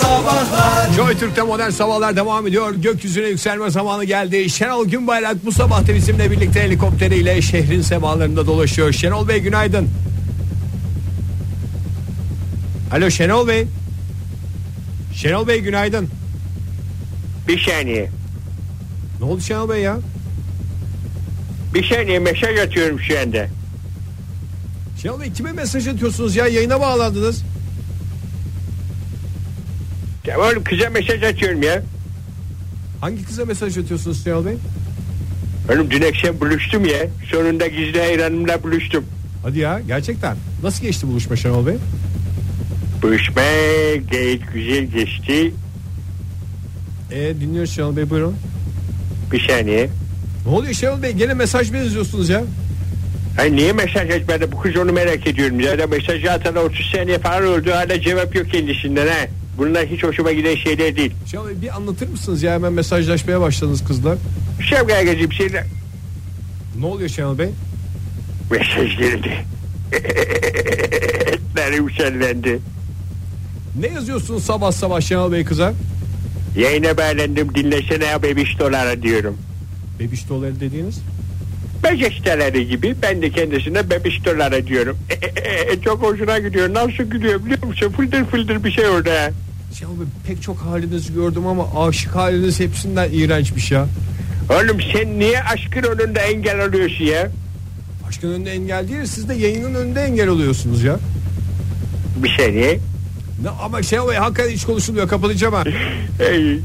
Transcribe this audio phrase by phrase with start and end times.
[0.00, 2.74] Sabahlar Joy Türk'te modern sabahlar devam ediyor.
[2.74, 4.50] Gökyüzüne yükselme zamanı geldi.
[4.50, 8.92] Şenol Günbayrak bu sabah da bizimle birlikte helikopteriyle şehrin semalarında dolaşıyor.
[8.92, 9.88] Şenol Bey günaydın.
[12.92, 13.66] Alo Şenol Bey.
[15.14, 16.08] Şenol Bey günaydın.
[17.48, 18.10] Bir saniye.
[19.20, 19.96] Ne oldu Şenol Bey ya?
[21.74, 23.46] Bir saniye mesaj atıyorum şu anda.
[25.02, 26.46] Şenol Bey kime mesaj atıyorsunuz ya?
[26.46, 27.42] Yayına bağlandınız.
[30.26, 31.82] Tamam oğlum kıza mesaj atıyorum ya.
[33.00, 34.56] Hangi kıza mesaj atıyorsunuz Şenol Bey?
[35.72, 36.98] Oğlum dün akşam buluştum ya.
[37.30, 39.04] Sonunda gizli hayranımla buluştum.
[39.42, 40.36] Hadi ya gerçekten.
[40.62, 41.76] Nasıl geçti buluşma Şenol Bey?
[43.02, 43.42] Buluşma
[44.10, 45.54] gayet güzel geçti.
[47.10, 48.36] E, dinliyoruz Şenol Bey buyurun.
[49.32, 49.88] Bir saniye.
[50.46, 51.12] Ne oluyor Şenol Bey?
[51.12, 52.44] Gene mesaj mı yazıyorsunuz ya?
[53.38, 55.62] Ay niye mesaj açmadı bu kız onu merak ediyorum.
[55.62, 59.26] Zaten mesajı atana 30 saniye falan oldu hala cevap yok kendisinden ha.
[59.58, 61.12] Bunlar hiç hoşuma giden şeyler değil.
[61.26, 64.18] Bey bir anlatır mısınız ya hemen mesajlaşmaya başladınız kızlar.
[64.70, 65.64] Şevkaya geçip şeyler.
[66.80, 67.50] Ne oluyor Şenol Bey?
[68.50, 69.44] Mesaj geldi.
[71.32, 72.58] Etlerim şenlendi.
[73.80, 75.74] Ne yazıyorsunuz sabah sabah Şenol Bey kıza?
[76.56, 79.38] Yayına bağlandım dinlesene ya bebiş dolara diyorum.
[80.00, 81.00] Bebiş doları dediğiniz?
[81.84, 84.98] Bebiş doları gibi ben de kendisine bebiş dolara diyorum.
[85.84, 86.74] çok hoşuna gidiyor.
[86.74, 87.92] Nasıl gidiyor biliyor musun?
[87.96, 89.30] Fıldır fıldır bir şey orada.
[89.74, 93.86] Şenol Bey pek çok halinizi gördüm ama aşık haliniz hepsinden iğrençmiş ya.
[94.50, 97.30] Oğlum sen niye aşkın önünde engel oluyorsun ya?
[98.08, 100.96] Aşkın önünde engel değil siz de yayının önünde engel oluyorsunuz ya.
[102.22, 102.78] Bir saniye.
[103.42, 105.64] Ne, ama Şenol Bey hakikaten hiç konuşulmuyor kapatacağım ha.
[106.20, 106.60] Ey.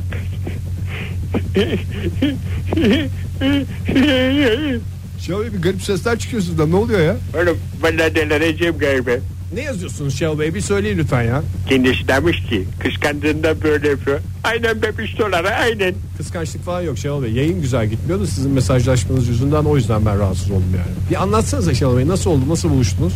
[5.20, 7.18] Şenol Bey bir garip sesler çıkıyor sizden ne oluyor ya?
[7.42, 9.12] Oğlum bana delireceğim galiba.
[9.54, 11.44] Ne yazıyorsunuz Şenol Bey bir söyleyin lütfen ya.
[11.70, 14.20] Kendisi demiş ki kıskandığında böyle yapıyor.
[14.44, 15.94] Aynen bebiş dolara aynen.
[16.18, 17.32] Kıskançlık falan yok Şenol Bey.
[17.32, 21.10] Yayın güzel gitmiyordu sizin mesajlaşmanız yüzünden o yüzden ben rahatsız oldum yani.
[21.10, 23.14] Bir anlatsanıza Şenol Bey nasıl oldu nasıl buluştunuz?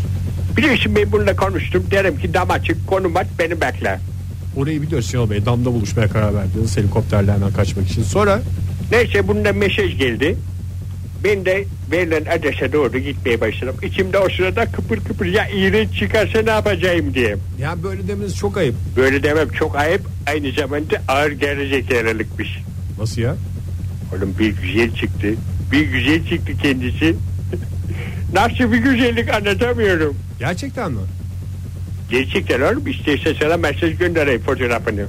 [0.57, 1.83] Biliyorsun ben bununla konuştum.
[1.91, 3.99] Derim ki dam açık konum aç beni bekle.
[4.57, 8.03] Orayı biliyoruz Şenol Bey damda buluşmaya karar verdiniz helikopterlerden kaçmak için.
[8.03, 8.41] Sonra
[8.91, 10.37] Neyse bundan mesaj geldi.
[11.25, 13.75] Ben de verilen adrese doğru gitmeye başladım.
[13.83, 17.35] İçimde o sırada kıpır kıpır ya iğrenç çıkarsa ne yapacağım diye.
[17.59, 18.75] ya böyle demeniz çok ayıp.
[18.95, 22.59] Böyle demem çok ayıp aynı zamanda ağır gerizekalılıkmış.
[22.99, 23.35] Nasıl ya?
[24.15, 25.27] Oğlum bir güzel çıktı.
[25.71, 27.15] Bir güzel çıktı kendisi.
[28.33, 30.15] Nasıl bir güzellik anlatamıyorum.
[30.39, 30.99] Gerçekten mi?
[32.11, 35.05] Gerçekten oğlum istersen sana mesaj göndereyim fotoğrafını.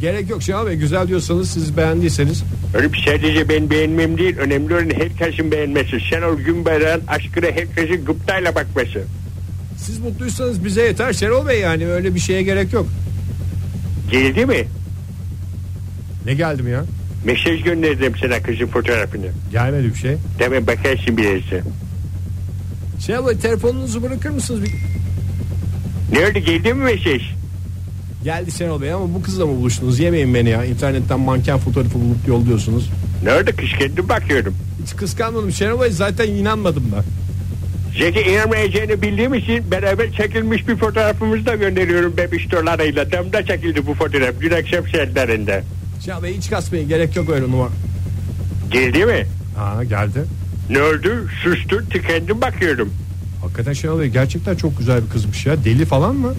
[0.00, 2.44] Gerek yok Şenol Bey güzel diyorsanız siz beğendiyseniz.
[2.74, 4.36] Öyle bir sadece ben beğenmem değil.
[4.38, 6.00] Önemli olan herkesin beğenmesi.
[6.00, 9.02] Şenol Günbayrak'ın aşkına herkesin gıptayla bakması.
[9.78, 12.86] Siz mutluysanız bize yeter Şenol Bey yani öyle bir şeye gerek yok.
[14.10, 14.64] Geldi mi?
[16.26, 16.84] Ne geldim ya?
[17.24, 19.26] Mesaj gönderdim sana kızın fotoğrafını.
[19.52, 20.16] Gelmedi bir şey.
[20.38, 21.70] Tamam bakarsın birazdan.
[23.06, 24.62] Şenol Bey telefonunuzu bırakır mısınız?
[24.62, 24.72] Bir...
[26.12, 27.39] Nerede geldi mi mesaj?
[28.24, 29.98] Geldi Şenol Bey ama bu kızla mı buluştunuz?
[29.98, 30.64] Yemeyin beni ya.
[30.64, 32.90] İnternetten manken fotoğrafı bulup yolluyorsunuz.
[33.24, 34.54] Nerede kışkırdım bakıyorum.
[34.82, 37.04] Hiç kıskanmadım Şenol Bey zaten inanmadım da.
[37.98, 43.08] Zeki inanmayacağını bildiğim için beraber çekilmiş bir fotoğrafımızı da gönderiyorum bebiş dolarıyla.
[43.08, 44.34] Tam da çekildi bu fotoğraf.
[44.40, 45.62] Dün akşam saatlerinde.
[46.04, 47.70] Şenol Bey hiç kasmayın gerek yok öyle numara.
[48.70, 49.26] Geldi mi?
[49.56, 50.24] Ha geldi.
[50.70, 51.28] Ne oldu?
[51.42, 52.92] Sustum tıkandım bakıyorum.
[53.42, 55.64] Hakikaten Şenol Bey gerçekten çok güzel bir kızmış ya.
[55.64, 56.34] Deli falan mı?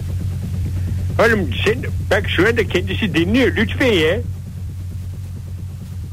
[1.18, 4.18] Oğlum sen bak şu anda kendisi dinliyor lütfen ya.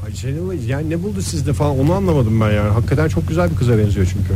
[0.06, 0.12] Ay
[0.50, 2.70] Bey yani ne buldu sizde falan onu anlamadım ben yani.
[2.70, 4.34] Hakikaten çok güzel bir kıza benziyor çünkü.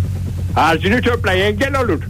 [0.57, 2.03] Ağzını topla engel olur.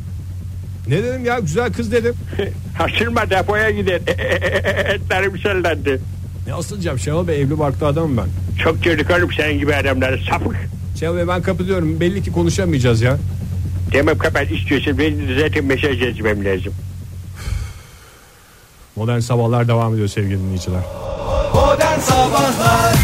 [0.88, 2.14] Ne dedim ya güzel kız dedim.
[2.78, 3.96] Haşırma depoya gider.
[4.94, 6.00] Etlerim sellendi.
[6.46, 8.26] Ne asılacağım Şenol Bey evli barklı adamım ben.
[8.62, 10.56] Çok gördük oğlum senin gibi adamları sapık.
[11.00, 12.00] Şenol Bey ben kapatıyorum.
[12.00, 13.18] Belli ki konuşamayacağız ya.
[13.92, 16.72] Tamam kapat istiyorsan ben de zaten mesaj yazmam lazım.
[18.96, 20.80] Modern sabahlar devam ediyor sevgili dinleyiciler.
[21.54, 22.94] Modern Sabahlar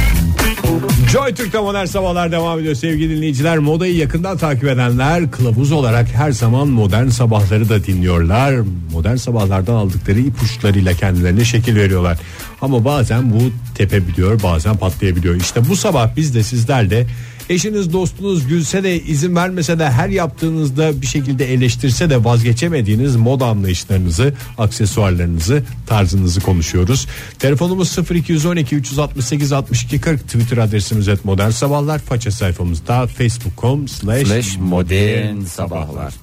[1.12, 3.58] Joy Türk'te modern sabahlar devam ediyor sevgili dinleyiciler.
[3.58, 8.54] Modayı yakından takip edenler kılavuz olarak her zaman modern sabahları da dinliyorlar.
[8.92, 12.18] Modern sabahlardan aldıkları ipuçlarıyla kendilerine şekil veriyorlar.
[12.60, 13.38] Ama bazen bu
[13.74, 15.34] tepebiliyor bazen patlayabiliyor.
[15.34, 17.06] İşte bu sabah biz de sizlerle
[17.50, 23.46] eşiniz dostunuz gülse de izin vermese de her yaptığınızda bir şekilde eleştirse de vazgeçemediğiniz moda
[23.46, 27.06] anlayışlarınızı, aksesuarlarınızı, tarzınızı konuşuyoruz.
[27.38, 31.98] Telefonumuz 0212 368 62 40 Twitter adresimiz et modern sabahlar.
[31.98, 36.14] Faça sayfamızda facebook.com slash modern sabahlar.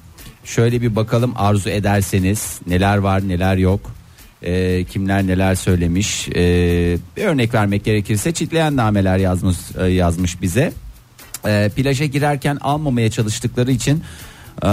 [0.44, 3.80] Şöyle bir bakalım arzu ederseniz neler var neler yok.
[4.42, 6.28] e, kimler neler söylemiş.
[6.28, 6.34] E,
[7.16, 10.72] bir örnek vermek gerekirse çitleyen nameler yazmış e, yazmış bize.
[11.46, 14.02] E, plaja girerken almamaya çalıştıkları için
[14.62, 14.68] e,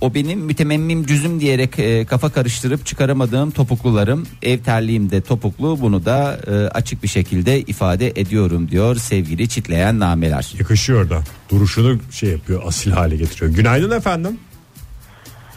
[0.00, 6.04] o benim mütememmim cüzüm diyerek e, kafa karıştırıp çıkaramadığım topuklularım ev terliğim de topuklu bunu
[6.04, 10.54] da e, açık bir şekilde ifade ediyorum diyor sevgili çitleyen nameler.
[10.58, 11.22] Yakışıyor da.
[11.50, 13.52] Duruşunu şey yapıyor asil hale getiriyor.
[13.52, 14.38] Günaydın efendim.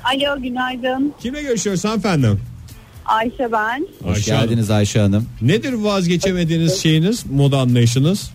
[0.03, 1.13] Alo günaydın.
[1.21, 2.39] Kimle görüşüyoruz efendim?
[3.05, 3.87] Ayşe ben.
[4.03, 4.49] Hoş Ayşe Hanım.
[4.49, 5.25] geldiniz Ayşe Hanım.
[5.41, 8.31] Nedir vazgeçemediğiniz şeyiniz, moda anlayışınız?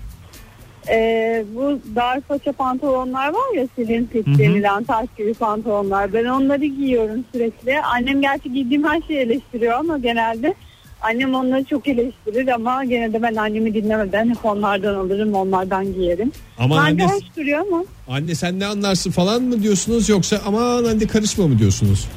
[0.88, 6.12] Ee, bu dar paça pantolonlar var ya silin fit denilen taş gibi pantolonlar.
[6.12, 7.80] Ben onları giyiyorum sürekli.
[7.80, 10.54] Annem gerçi giydiğim her şeyi eleştiriyor ama genelde
[11.02, 16.32] annem onları çok eleştirir ama gene de ben annemi dinlemeden hep onlardan alırım onlardan giyerim.
[16.60, 21.06] Bence anne, hoş duruyor ama anne sen ne anlarsın falan mı diyorsunuz yoksa aman anne
[21.06, 22.08] karışma mı diyorsunuz?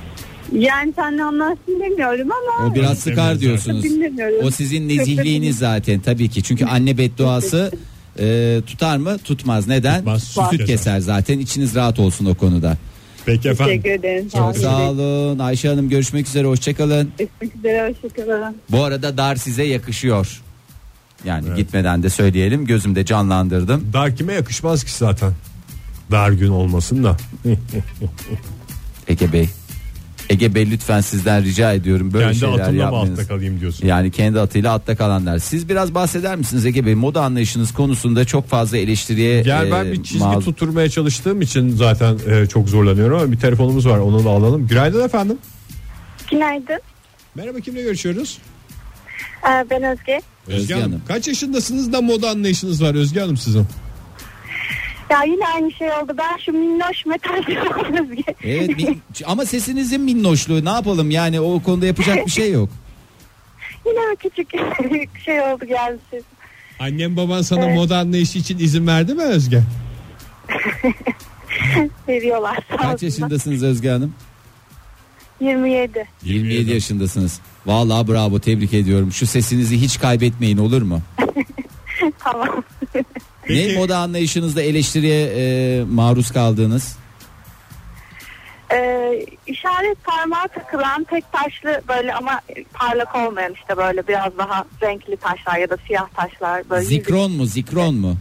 [0.53, 3.85] yani sen ne anlarsın demiyorum ama O biraz sıkar diyorsunuz.
[4.43, 6.43] O sizin nezihliğiniz zaten tabii ki.
[6.43, 7.71] Çünkü anne bedduası
[8.19, 9.17] e, tutar mı?
[9.17, 9.67] Tutmaz.
[9.67, 9.97] Neden?
[9.97, 10.67] Tutmaz, süt Süt keser.
[10.67, 11.39] keser zaten.
[11.39, 12.77] İçiniz rahat olsun o konuda.
[13.25, 13.81] Peki efendim.
[13.81, 14.29] Teşekkür ederim.
[14.29, 15.39] Çok sağ olun.
[15.39, 16.47] Ayşe Hanım görüşmek üzere.
[16.47, 17.11] Hoşçakalın.
[17.19, 17.89] Görüşmek üzere.
[18.03, 18.55] Hoşçakalın.
[18.71, 20.41] Bu arada dar size yakışıyor.
[21.25, 22.65] Yani gitmeden de söyleyelim.
[22.65, 23.89] Gözümde canlandırdım.
[23.93, 25.31] Dar kime yakışmaz ki zaten.
[26.11, 27.17] Dar gün olmasın da.
[29.07, 29.49] Ege Bey.
[30.29, 33.87] Ege Bey lütfen sizden rica ediyorum böyle Kendi şeyler atımla mı altta kalayım diyorsun.
[33.87, 35.39] Yani kendi atıyla atta kalanlar.
[35.39, 36.95] Siz biraz bahseder misiniz Ege Bey?
[36.95, 41.69] Moda anlayışınız konusunda çok fazla eleştiriye Yani ben e, bir çizgi maruz- tutturmaya çalıştığım için
[41.75, 44.67] zaten e, çok zorlanıyorum ama bir telefonumuz var onu da alalım.
[44.67, 45.37] Günaydın efendim.
[46.31, 46.79] Günaydın.
[47.35, 48.37] Merhaba kimle görüşüyoruz?
[49.49, 50.21] Ee, Ben Özge.
[50.47, 51.01] Özge Hanım.
[51.07, 53.65] Kaç yaşındasınız da moda anlayışınız var Özge Hanım sizin?
[55.09, 56.13] Ya yine aynı şey oldu.
[56.17, 57.59] Ben şu minnoş metalci
[58.01, 58.23] Özge.
[58.43, 62.69] Evet min- ama sesinizin minnoşluğu ne yapalım yani o konuda yapacak bir şey yok.
[63.85, 64.49] yine o küçük
[65.25, 66.23] şey oldu geldi siz.
[66.79, 67.75] Annem baban sana Evet.
[67.75, 69.61] moda anlayışı için izin verdi mi Özge?
[72.05, 73.01] Seviyorlar sağ Kaç olsunlar.
[73.01, 74.13] yaşındasınız Özge Hanım?
[75.41, 76.05] 27.
[76.23, 77.39] 27 yaşındasınız.
[77.65, 79.11] Vallahi bravo tebrik ediyorum.
[79.11, 81.01] Şu sesinizi hiç kaybetmeyin olur mu?
[82.19, 82.63] Tamam.
[83.43, 83.67] Peki.
[83.69, 86.97] Ne moda anlayışınızda eleştiriye e, maruz kaldığınız?
[88.73, 92.41] Ee, işaret parmağı takılan tek taşlı böyle ama
[92.73, 96.69] parlak olmayan işte böyle biraz daha renkli taşlar ya da siyah taşlar.
[96.69, 98.17] Böyle Zikron mu zikron mu?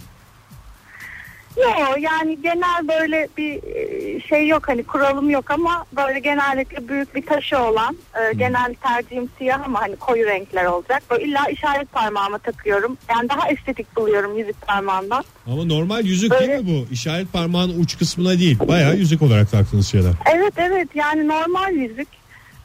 [1.57, 7.15] Yok yani genel böyle bir e, şey yok hani kuralım yok ama böyle genellikle büyük
[7.15, 11.03] bir taşı olan e, genel tercihim siyah ama hani koyu renkler olacak.
[11.11, 12.97] Böyle illa işaret parmağıma takıyorum.
[13.11, 15.25] Yani daha estetik buluyorum yüzük parmağından.
[15.47, 16.59] Ama normal yüzük değil Öyle.
[16.63, 16.93] mi bu?
[16.93, 18.59] İşaret parmağın uç kısmına değil.
[18.69, 20.13] Bayağı yüzük olarak taktığınız şeyler.
[20.35, 22.09] Evet evet yani normal yüzük.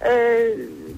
[0.05, 0.11] E,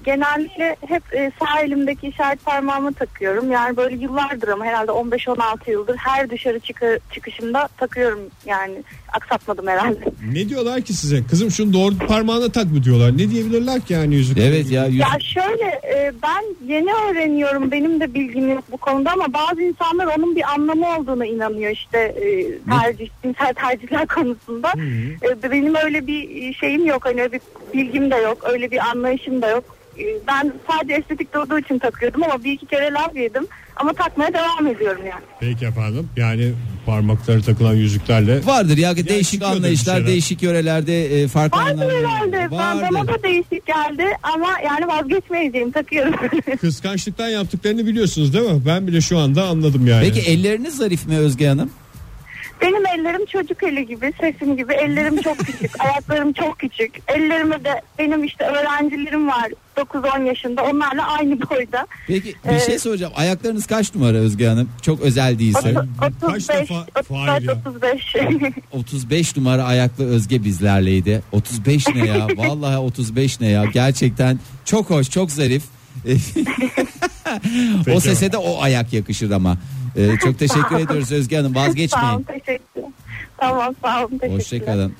[0.04, 3.50] genellikle hep e, sağ elimdeki işaret parmağımı takıyorum.
[3.52, 8.74] Yani böyle yıllardır ama herhalde 15-16 yıldır her dışarı çıkı, çıkışımda takıyorum yani
[9.12, 9.98] aksatmadım herhalde.
[10.32, 11.22] Ne diyorlar ki size?
[11.30, 13.12] Kızım şunu doğru parmağına tak mı diyorlar?
[13.12, 14.38] Ne diyebilirler ki yani yüzük?
[14.38, 19.10] Evet ya yüz- Ya şöyle e, ben yeni öğreniyorum benim de bilgim yok bu konuda
[19.12, 24.72] ama bazı insanlar onun bir anlamı olduğuna inanıyor işte e, tercih cinsel tercihler konusunda.
[25.46, 27.40] E, benim öyle bir şeyim yok hani bir
[27.74, 29.64] bilgim de yok öyle bir anlayışım da yok.
[29.98, 34.32] E, ben sadece estetik durduğu için takıyordum ama bir iki kere laf yedim ama takmaya
[34.32, 35.22] devam ediyorum yani.
[35.40, 36.08] Peki efendim.
[36.16, 36.52] Yani
[36.86, 41.96] parmakları takılan yüzüklerle vardır ya değişik çıkıyordur bir anlayışlar değişik yörelerde e, farklı Vardır anlamlar
[41.96, 42.36] herhalde.
[42.36, 43.14] Ben, bana vardır.
[43.14, 46.14] da değişik geldi ama yani vazgeçmeyeceğim takıyorum.
[46.60, 48.62] kıskançlıktan yaptıklarını biliyorsunuz değil mi?
[48.66, 50.04] Ben bile şu anda anladım yani.
[50.04, 51.70] Peki elleriniz zarif mi Özge Hanım?
[52.62, 54.72] Benim ellerim çocuk eli gibi, sesim gibi.
[54.72, 56.90] Ellerim çok küçük, ayaklarım çok küçük.
[57.08, 60.62] Ellerime de benim işte öğrencilerim var 9-10 yaşında.
[60.62, 61.86] Onlarla aynı boyda.
[62.06, 62.66] Peki bir Evet.
[62.66, 63.12] şey soracağım.
[63.16, 64.68] Ayaklarınız kaç numara Özge Hanım?
[64.82, 65.68] Çok özel değilse.
[65.68, 67.52] Otu- kaç 35, defa Fahir ya?
[67.66, 68.16] 35.
[68.72, 71.22] 35 numara ayaklı Özge bizlerleydi.
[71.32, 72.28] 35 ne ya?
[72.36, 73.64] Vallahi 35 ne ya?
[73.64, 75.62] Gerçekten çok hoş, çok zarif.
[76.06, 78.00] o Peki.
[78.00, 79.56] sese de o ayak yakışır ama.
[79.96, 81.54] Ee, çok teşekkür ediyoruz Özge Hanım.
[81.54, 82.22] sağ olun, Vazgeçmeyin.
[82.22, 82.82] teşekkür.
[83.38, 84.38] Tamam, sağ olun, teşekkürler.
[84.38, 84.92] Hoşçakalın.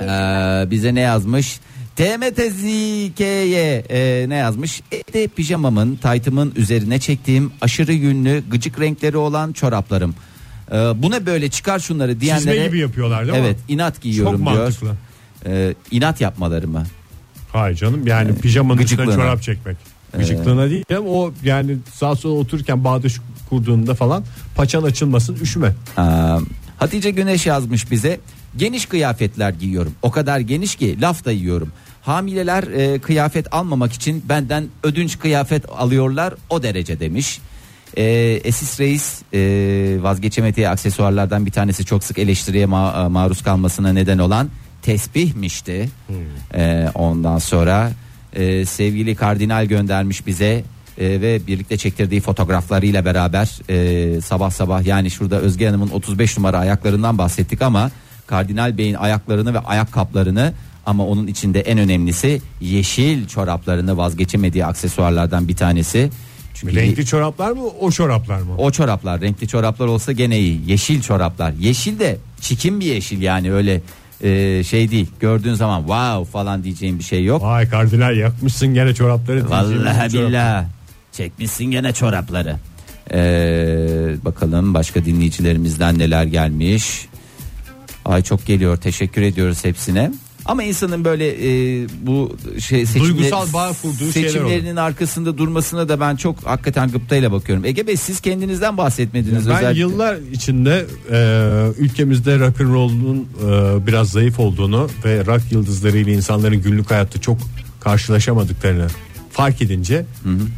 [0.00, 1.60] Ee, bize ne yazmış?
[1.96, 4.82] TMTZK'ye e, ne yazmış?
[4.92, 10.14] Evde pijamamın, taytımın üzerine çektiğim aşırı yünlü, gıcık renkleri olan çoraplarım.
[10.72, 12.54] Ee, bu ne böyle çıkar şunları diyenlere.
[12.54, 13.44] Çizme gibi yapıyorlar değil mi?
[13.46, 14.62] Evet inat giyiyorum Çok diyor.
[14.62, 14.94] mantıklı.
[15.46, 16.84] Ee, inat yapmaları mı?
[17.52, 19.22] Hayır canım yani pijamanın üstüne gıcıklığına.
[19.24, 19.76] çorap çekmek.
[20.12, 23.16] Gıcıklığına değil ama o yani sağ sola otururken bağdaş
[23.48, 24.24] kurduğunda falan
[24.56, 25.74] paçan açılmasın üşüme.
[25.98, 26.02] Ee,
[26.78, 28.20] Hatice Güneş yazmış bize.
[28.56, 29.92] Geniş kıyafetler giyiyorum.
[30.02, 31.72] O kadar geniş ki laf da yiyorum.
[32.02, 37.40] Hamileler e, kıyafet almamak için benden ödünç kıyafet alıyorlar o derece demiş.
[37.96, 38.04] E,
[38.44, 39.38] Esis Reis e,
[40.02, 44.48] vazgeçemediği aksesuarlardan bir tanesi çok sık eleştiriye ma- maruz kalmasına neden olan
[44.82, 45.88] tesbihmişti.
[46.54, 47.90] E, ondan sonra
[48.32, 50.64] e, sevgili kardinal göndermiş bize
[50.98, 56.58] e, ve birlikte çektirdiği fotoğraflarıyla beraber e, sabah sabah yani şurada Özge Hanım'ın 35 numara
[56.58, 57.90] ayaklarından bahsettik ama
[58.26, 60.52] Kardinal Bey'in ayaklarını ve ayakkabılarını
[60.86, 66.10] ama onun içinde en önemlisi yeşil çoraplarını vazgeçemediği aksesuarlardan bir tanesi.
[66.54, 68.54] Çünkü Renkli çoraplar mı o çoraplar mı?
[68.58, 70.60] o çoraplar renkli çoraplar olsa gene iyi.
[70.66, 71.52] Yeşil çoraplar.
[71.52, 73.80] Yeşil de çikin bir yeşil yani öyle
[74.22, 75.06] e, şey değil.
[75.20, 77.42] Gördüğün zaman wow falan diyeceğim bir şey yok.
[77.42, 79.50] Vay kardinal yakmışsın gene çorapları.
[79.50, 80.64] Vallahi billah.
[81.12, 82.56] Çekmişsin gene çorapları.
[83.12, 87.08] Ee, bakalım başka dinleyicilerimizden neler gelmiş.
[88.04, 88.76] Ay çok geliyor.
[88.76, 90.10] Teşekkür ediyoruz hepsine.
[90.48, 96.00] Ama insanın böyle e, bu şey seçimler- Duygusal bağ kurduğu şeyler seçimlerinin arkasında durmasına da
[96.00, 97.64] ben çok hakikaten gıptayla bakıyorum.
[97.64, 99.80] Ege Bey siz kendinizden bahsetmediniz Ben özellikle.
[99.80, 101.18] yıllar içinde e,
[101.78, 107.38] ülkemizde rock and roll'un e, biraz zayıf olduğunu ve rock yıldızlarıyla insanların günlük hayatta çok
[107.80, 108.86] karşılaşamadıklarını
[109.32, 110.04] fark edince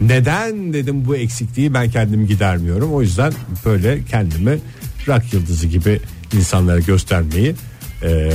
[0.00, 2.92] neden dedim bu eksikliği ben kendim gidermiyorum.
[2.92, 3.32] O yüzden
[3.64, 4.58] böyle kendimi
[5.08, 6.00] rock yıldızı gibi
[6.36, 7.54] insanlara göstermeyi
[8.02, 8.30] e,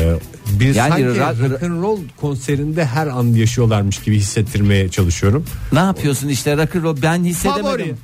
[0.59, 5.45] bir Yani sanki rock- rock and roll konserinde her an yaşıyorlarmış gibi hissettirmeye çalışıyorum.
[5.73, 7.63] Ne yapıyorsun işte rock and roll ben hissedemedim.
[7.63, 7.95] Favori.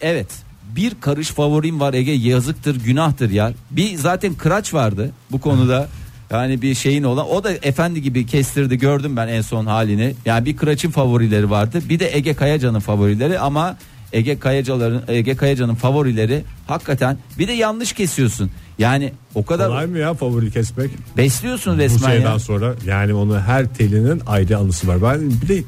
[0.00, 0.26] Evet.
[0.76, 3.52] Bir karış favorim var Ege yazıktır günahtır ya.
[3.70, 5.88] Bir zaten kıraç vardı bu konuda.
[6.30, 10.14] Yani bir şeyin olan o da efendi gibi kestirdi gördüm ben en son halini.
[10.24, 11.82] Yani bir kıraçın favorileri vardı.
[11.88, 13.76] Bir de Ege Kayacan'ın favorileri ama
[14.12, 18.50] Ege Kayacaların Ege Kayacan'ın favorileri hakikaten bir de yanlış kesiyorsun.
[18.78, 20.90] Yani o kadar Kolay mı ya favori kesmek?
[21.16, 22.38] besliyorsun Bu resmen şeyden ya.
[22.38, 25.02] sonra yani onun her telinin ayrı anısı var.
[25.02, 25.62] Ben bir de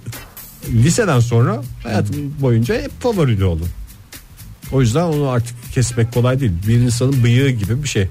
[0.68, 3.68] liseden sonra hayatım boyunca hep favorili oldum.
[4.72, 6.52] O yüzden onu artık kesmek kolay değil.
[6.68, 8.08] Bir insanın bıyığı gibi bir şey.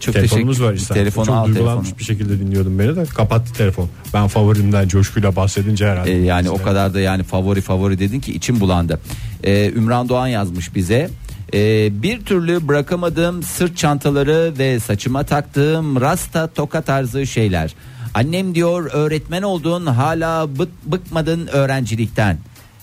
[0.00, 0.94] Çok Telefonumuz var işte.
[0.94, 1.98] Telefonu Çok al duygulanmış telefonu.
[1.98, 3.88] bir şekilde dinliyordum beni de kapattı telefon.
[4.14, 6.12] Ben favorimden coşkuyla bahsedince herhalde.
[6.12, 9.00] Ee, yani o kadar da yani favori favori dedin ki içim bulandı.
[9.44, 11.10] Ee, Ümran Doğan yazmış bize.
[11.54, 17.74] Ee, bir türlü bırakamadığım sırt çantaları ve saçıma taktığım rasta toka tarzı şeyler.
[18.14, 22.38] Annem diyor öğretmen oldun hala bık, bıkmadın öğrencilikten.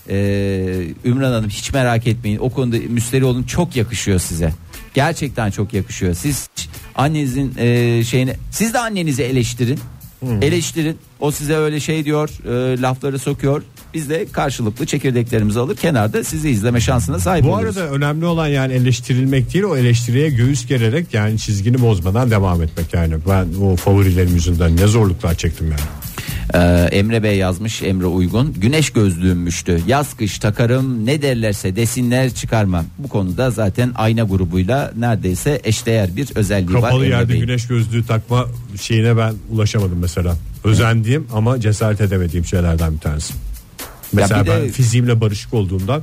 [0.08, 4.52] Ee, Ümran Hanım hiç merak etmeyin o konuda müsteri olun çok yakışıyor size.
[4.94, 6.14] Gerçekten çok yakışıyor.
[6.14, 6.48] Siz
[6.94, 9.80] annenizin e, şeyini siz de annenizi eleştirin.
[10.42, 10.98] Eleştirin.
[11.20, 13.62] O size öyle şey diyor, e, lafları sokuyor.
[13.94, 17.76] Biz de karşılıklı çekirdeklerimizi alır kenarda sizi izleme şansına sahip Bu oluruz.
[17.78, 22.94] arada önemli olan yani eleştirilmek değil o eleştiriye göğüs gererek yani çizgini bozmadan devam etmek
[22.94, 23.14] yani.
[23.28, 25.80] Ben o favorilerim yüzünden ne zorluklar çektim yani.
[26.54, 28.52] Ee, Emre Bey yazmış Emre Uygun.
[28.52, 29.80] Güneş gözlüğümmüştü.
[29.86, 32.84] Yaz kış takarım ne derlerse desinler çıkarmam.
[32.98, 36.82] Bu konuda zaten ayna grubuyla neredeyse eşdeğer bir özelliği var.
[36.82, 37.40] Kapalı Emre yerde Bey'in.
[37.40, 38.46] güneş gözlüğü takma
[38.80, 40.36] şeyine ben ulaşamadım mesela.
[40.64, 43.34] Özendiğim ama cesaret edemediğim şeylerden bir tanesi.
[44.12, 46.02] Mesela bir de- ben fiziğimle barışık olduğumdan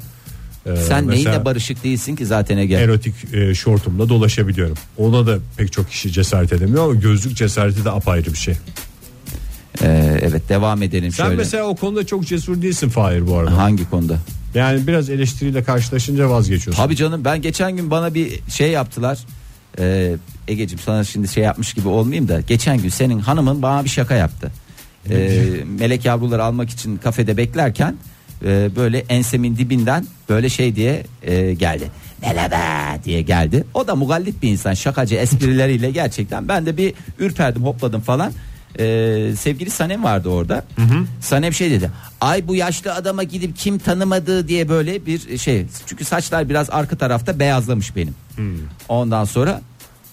[0.66, 2.76] e, Sen neyinle barışık değilsin ki zaten Ege.
[2.76, 4.76] erotik e, şortumla dolaşabiliyorum.
[4.98, 8.56] Ona da pek çok kişi cesaret edemiyor ama gözlük cesareti de apayrı bir şey.
[9.82, 11.36] Ee, evet devam edelim Sen şöyle.
[11.38, 13.58] mesela o konuda çok cesur değilsin Fahir bu arada.
[13.58, 14.18] Hangi konuda?
[14.56, 16.84] Yani biraz eleştiriyle karşılaşınca vazgeçiyorsun.
[16.84, 19.20] Tabii canım ben geçen gün bana bir şey yaptılar.
[19.80, 20.16] Ee,
[20.48, 24.16] Ege'cim sana şimdi şey yapmış gibi olmayayım da geçen gün senin hanımın bana bir şaka
[24.16, 24.52] yaptı.
[25.12, 27.96] Ee, melek yavruları almak için kafede beklerken
[28.46, 31.92] e, böyle ensemin dibinden böyle şey diye e, geldi.
[32.22, 32.58] Merhaba
[33.04, 33.64] diye geldi.
[33.74, 38.32] O da mugallip bir insan şakacı esprileriyle gerçekten ben de bir ürperdim hopladım falan.
[38.80, 40.64] Ee, sevgili Sanem vardı orada.
[41.22, 41.92] Sanem şey dedi.
[42.22, 45.66] Ay bu yaşlı adama gidip kim tanımadığı diye böyle bir şey.
[45.86, 48.16] Çünkü saçlar biraz arka tarafta beyazlamış benim.
[48.90, 49.62] Ondan sonra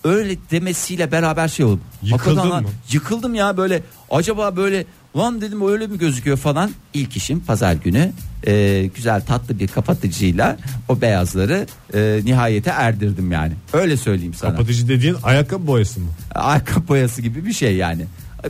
[0.04, 1.80] öyle demesiyle beraber şey oldu.
[2.02, 2.68] Yıkıldın Hakikaten lan, mı?
[2.92, 3.82] Yıkıldım ya böyle.
[4.10, 4.84] Acaba böyle
[5.16, 6.70] lan dedim öyle mi gözüküyor falan.
[6.94, 8.12] İlk işim pazar günü
[8.46, 10.56] e, güzel tatlı bir kapatıcıyla
[10.88, 13.52] o beyazları e, nihayete erdirdim yani.
[13.72, 14.50] Öyle söyleyeyim sana.
[14.50, 16.06] Kapatıcı dediğin ayakkabı boyası mı?
[16.34, 18.06] Ayakkabı boyası gibi bir şey yani.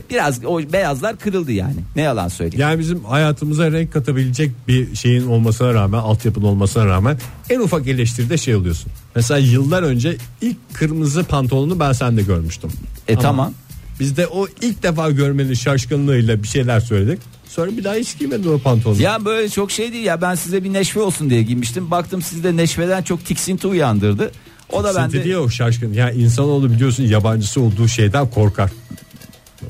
[0.09, 1.75] Biraz o beyazlar kırıldı yani.
[1.95, 2.61] Ne yalan söyleyeyim.
[2.61, 7.17] Yani bizim hayatımıza renk katabilecek bir şeyin olmasına rağmen, altyapının olmasına rağmen
[7.49, 8.91] en ufak eleştiride şey oluyorsun.
[9.15, 12.69] Mesela yıllar önce ilk kırmızı pantolonu ben sende görmüştüm.
[13.07, 13.53] E Ama tamam.
[13.99, 17.19] Biz de o ilk defa görmenin şaşkınlığıyla bir şeyler söyledik.
[17.49, 19.01] Sonra bir daha hiç giymedin o pantolonu.
[19.01, 21.91] Ya böyle çok şey değil ya ben size bir neşve olsun diye giymiştim.
[21.91, 24.31] Baktım sizde neşveden çok tiksinti uyandırdı.
[24.71, 25.93] O da Tiksinti bende diye o şaşkın.
[25.93, 28.71] Yani insanoğlu biliyorsun yabancısı olduğu şeyden korkar.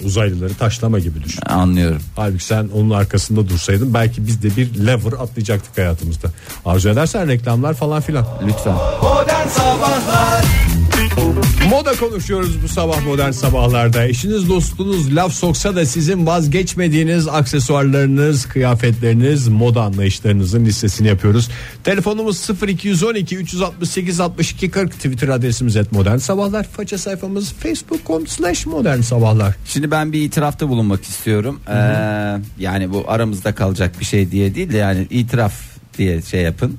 [0.03, 1.41] Uzaylıları taşlama gibi düşün.
[1.45, 2.01] Anlıyorum.
[2.15, 6.27] Halbuki sen onun arkasında dursaydın belki biz de bir lever atlayacaktık hayatımızda.
[6.65, 8.25] Arzu edersen reklamlar falan filan.
[8.47, 8.73] Lütfen.
[9.01, 10.45] Modern Sabahlar
[11.69, 14.07] Moda konuşuyoruz bu sabah modern sabahlarda.
[14.07, 21.49] Eşiniz dostunuz laf soksa da sizin vazgeçmediğiniz aksesuarlarınız, kıyafetleriniz, moda anlayışlarınızın listesini yapıyoruz.
[21.83, 26.63] Telefonumuz 0212 368 62 40 Twitter adresimiz et modern sabahlar.
[26.63, 29.55] Faça sayfamız facebook.com slash modern sabahlar.
[29.65, 31.59] Şimdi ben bir itirafta bulunmak istiyorum.
[31.67, 31.73] Ee,
[32.59, 35.53] yani bu aramızda kalacak bir şey diye değil de yani itiraf
[35.97, 36.77] diye şey yapın.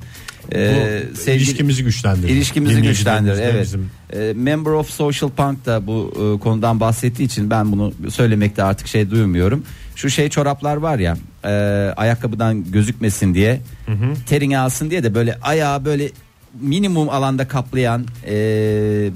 [0.55, 2.29] Ee, Bu sevgili- ilişkimizi güçlendirir.
[2.29, 3.63] İlişkimizi güçlendirir evet.
[3.65, 8.63] bizim- Ee, Member of Social Punk da bu e, konudan bahsettiği için ben bunu söylemekte
[8.63, 9.63] artık şey duymuyorum.
[9.97, 11.49] Şu şey çoraplar var ya e,
[11.97, 13.61] ayakkabıdan gözükmesin diye
[14.27, 16.11] terini alsın diye de böyle ayağı böyle
[16.61, 18.33] minimum alanda kaplayan e,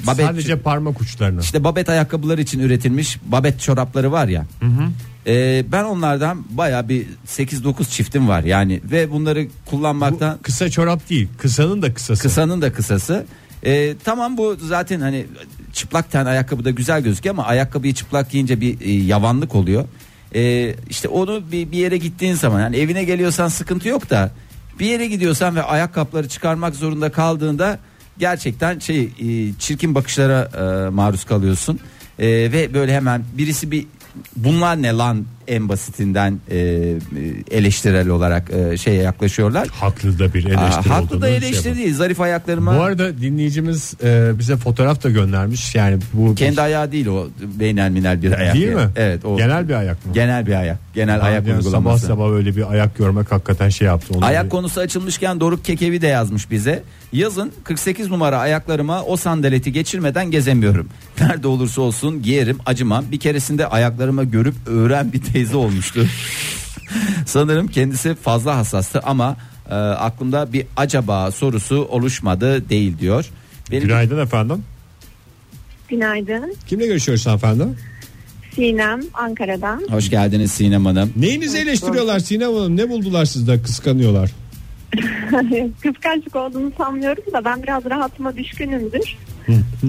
[0.07, 1.41] babet Sadece parmak uçlarını.
[1.41, 4.47] işte babet ayakkabıları için üretilmiş babet çorapları var ya.
[5.27, 11.11] E, ben onlardan baya bir 8-9 çiftim var yani ve bunları Bu kullanmaktan kısa çorap
[11.11, 11.29] değil.
[11.39, 12.23] Kısanın da kısası.
[12.23, 13.27] Kısanın da kısası.
[13.65, 15.27] Ee, tamam bu zaten hani
[15.73, 19.85] çıplak ten ayakkabı da güzel gözüküyor ama ayakkabıyı çıplak giyince bir e, yavanlık oluyor.
[20.35, 24.31] Ee, işte onu bir, bir yere gittiğin zaman yani evine geliyorsan sıkıntı yok da
[24.81, 27.79] bir yere gidiyorsan ve ayakkabıları çıkarmak zorunda kaldığında
[28.19, 31.81] gerçekten şey e, çirkin bakışlara e, maruz kalıyorsun.
[32.19, 33.87] E, ve böyle hemen birisi bir
[34.37, 36.57] bunlar ne lan en basitinden e,
[37.51, 39.69] eleştirel olarak e, şeye yaklaşıyorlar.
[39.69, 41.77] Haklı da bir Aa, eleştiri haklı olduğunu da şey eleştiri yapalım.
[41.79, 41.95] değil.
[41.95, 45.75] Zarif ayaklarıma Bu arada dinleyicimiz e, bize fotoğraf da göndermiş.
[45.75, 47.29] Yani bu kendi ayağı değil o
[47.61, 48.55] beynel minel bir ayak.
[48.55, 48.75] değil yani.
[48.77, 48.91] mi?
[48.97, 50.13] Evet o Genel bir ayak mı?
[50.15, 50.79] genel bir ayak.
[50.95, 52.07] Genel ayak sabah uygulaması.
[52.07, 54.15] sabah öyle bir ayak görmek hakikaten şey yaptı.
[54.17, 56.83] Onu Ayak bir- konusu açılmışken Doruk Kekevi de yazmış bize.
[57.13, 60.89] Yazın 48 numara ayaklarıma o sandaleti geçirmeden gezemiyorum.
[61.21, 63.05] Nerede olursa olsun giyerim acımam.
[63.13, 66.07] Bir keresinde ayaklarıma görüp öğren bir teyze olmuştu.
[67.27, 69.37] Sanırım kendisi fazla hassastı ama
[69.71, 73.27] e, aklımda bir acaba sorusu oluşmadı değil diyor.
[73.71, 74.65] Benim Günaydın efendim.
[75.89, 76.55] Günaydın.
[76.67, 77.77] Kimle görüşüyoruz efendim?
[78.55, 79.83] Sinem Ankara'dan.
[79.91, 81.13] hoş geldiniz Sinem Hanım.
[81.17, 82.77] Neyinizi eleştiriyorlar Sinem Hanım?
[82.77, 84.31] Ne buldular sizde kıskanıyorlar?
[85.83, 89.17] Kıskançlık olduğunu sanmıyorum da ben biraz rahatıma düşkünümdür.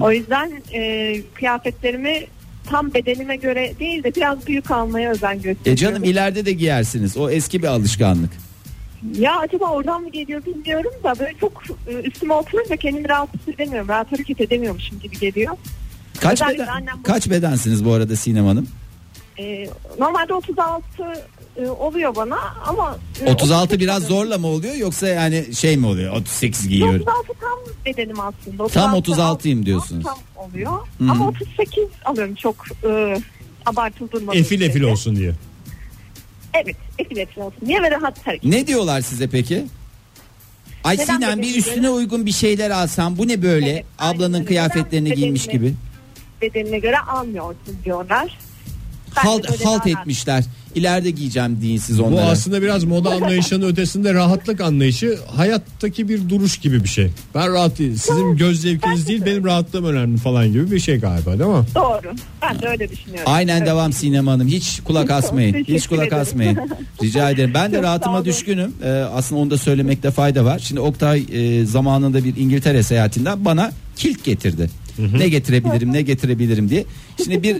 [0.00, 2.26] o yüzden e, kıyafetlerimi
[2.70, 5.72] tam bedenime göre değil de biraz büyük almaya özen gösteriyorum.
[5.72, 7.16] E canım ileride de giyersiniz.
[7.16, 8.30] O eski bir alışkanlık.
[9.18, 13.88] Ya acaba oradan mı geliyor bilmiyorum da böyle çok e, üstüme oturunca kendimi rahatsız edemiyorum.
[13.88, 15.56] Rahat hareket edemiyormuşum gibi geliyor.
[16.20, 18.68] Kaç Özellikle beden, annem kaç bedensiniz bu arada Sinem Hanım?
[19.42, 20.82] E, normalde 36
[21.56, 25.86] e, oluyor bana ama e, 36 38 biraz zorla mı oluyor yoksa yani şey mi
[25.86, 26.16] oluyor?
[26.16, 27.00] 38 giyiyorum.
[27.02, 28.68] 36 tam bedenim aslında.
[28.68, 30.04] Tam 36 36'yım alt- diyorsunuz.
[30.04, 30.72] Tam oluyor.
[31.10, 33.16] Ama 38 alıyorum çok e,
[33.66, 35.32] abartılı durmadığı Efil efil olsun diye.
[36.54, 38.44] Evet efil efil olsun diye ve rahat hareket.
[38.44, 39.64] Ne diyorlar size peki?
[40.84, 41.88] Ay Neden Sinem bir bedenine üstüne göre?
[41.90, 43.70] uygun bir şeyler alsam bu ne böyle?
[43.70, 44.44] Evet, aynen Ablanın öyle.
[44.44, 45.74] kıyafetlerini Neden giymiş bedenine- gibi.
[46.42, 48.38] Bedenine göre almıyorsun diyorlar.
[49.14, 50.44] Halt, halt etmişler.
[50.74, 52.26] İleride giyeceğim deyin siz Bu onlara.
[52.26, 57.08] aslında biraz moda anlayışının ötesinde rahatlık anlayışı hayattaki bir duruş gibi bir şey.
[57.34, 57.76] Ben rahat.
[57.76, 61.64] Sizin göz zevkiniz değil benim rahatlığım önemli falan gibi bir şey galiba değil mi?
[61.74, 62.14] Doğru.
[62.42, 63.32] Ben de öyle düşünüyorum.
[63.32, 63.66] Aynen Evet.
[63.66, 64.48] devam Sinem Hanım.
[64.48, 65.54] Hiç kulak asmayın.
[65.54, 66.58] Hiç kulak asmayın.
[67.02, 67.50] Rica ederim.
[67.54, 68.72] Ben de Çok rahatıma düşkünüm.
[68.84, 70.58] Ee, aslında onu da söylemekte fayda var.
[70.58, 74.70] Şimdi Oktay e, zamanında bir İngiltere seyahatinden bana kilt getirdi.
[74.98, 76.84] Ne getirebilirim ne getirebilirim diye.
[77.24, 77.56] Şimdi bir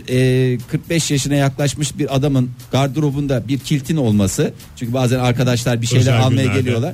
[0.53, 4.53] e, 45 yaşına yaklaşmış bir adamın gardırobunda bir kiltin olması.
[4.75, 6.59] Çünkü bazen arkadaşlar bir şeyler Özel almaya günlerde.
[6.59, 6.93] geliyorlar.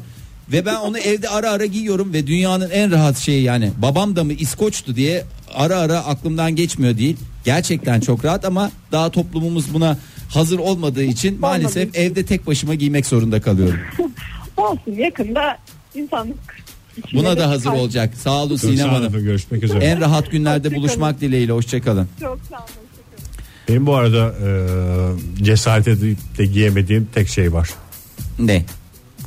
[0.51, 4.23] Ve ben onu evde ara ara giyiyorum ve dünyanın en rahat şeyi yani babam da
[4.23, 5.23] mı İskoç'tu diye
[5.53, 7.17] ara ara aklımdan geçmiyor değil.
[7.45, 9.97] Gerçekten çok rahat ama daha toplumumuz buna
[10.29, 13.79] hazır olmadığı için maalesef evde tek başıma giymek zorunda kalıyorum.
[14.57, 15.57] Olsun yakında
[15.95, 16.37] insanlık
[17.13, 18.13] Buna da hazır olacak.
[18.17, 19.23] Sağ olun Sinem sağ olun Hanım.
[19.23, 19.85] Görüşmek üzere.
[19.85, 22.07] En rahat günlerde buluşmak dileğiyle hoşçakalın.
[22.19, 22.89] Çok sağ olun.
[23.69, 27.69] Benim bu arada e, cesaret edip de giyemediğim tek şey var.
[28.39, 28.65] Ne?